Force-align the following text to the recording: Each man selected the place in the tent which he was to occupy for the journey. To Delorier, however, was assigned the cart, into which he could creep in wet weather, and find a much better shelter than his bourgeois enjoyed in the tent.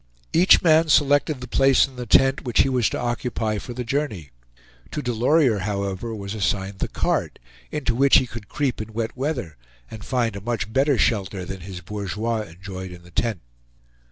Each 0.33 0.63
man 0.63 0.87
selected 0.87 1.41
the 1.41 1.47
place 1.47 1.85
in 1.87 1.95
the 1.95 2.07
tent 2.07 2.43
which 2.43 2.61
he 2.61 2.69
was 2.69 2.89
to 2.89 2.99
occupy 2.99 3.59
for 3.59 3.73
the 3.75 3.83
journey. 3.83 4.31
To 4.89 5.03
Delorier, 5.03 5.59
however, 5.59 6.15
was 6.15 6.33
assigned 6.33 6.79
the 6.79 6.87
cart, 6.87 7.37
into 7.69 7.93
which 7.93 8.17
he 8.17 8.25
could 8.25 8.49
creep 8.49 8.81
in 8.81 8.93
wet 8.93 9.15
weather, 9.15 9.57
and 9.91 10.03
find 10.03 10.35
a 10.35 10.41
much 10.41 10.73
better 10.73 10.97
shelter 10.97 11.45
than 11.45 11.59
his 11.59 11.81
bourgeois 11.81 12.41
enjoyed 12.41 12.89
in 12.91 13.03
the 13.03 13.11
tent. 13.11 13.41